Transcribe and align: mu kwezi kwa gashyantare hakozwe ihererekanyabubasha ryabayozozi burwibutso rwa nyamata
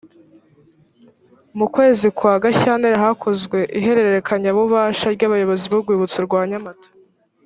mu 1.57 1.65
kwezi 1.75 2.05
kwa 2.17 2.33
gashyantare 2.43 2.97
hakozwe 3.03 3.57
ihererekanyabubasha 3.79 5.07
ryabayozozi 5.15 5.67
burwibutso 5.73 6.19
rwa 6.27 6.41
nyamata 6.49 6.87